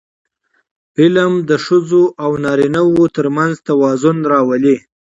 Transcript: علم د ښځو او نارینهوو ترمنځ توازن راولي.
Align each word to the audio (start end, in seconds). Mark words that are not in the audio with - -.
علم 1.01 1.33
د 1.49 1.51
ښځو 1.65 2.03
او 2.23 2.31
نارینهوو 2.45 3.03
ترمنځ 3.15 3.53
توازن 3.67 4.17
راولي. 4.31 4.77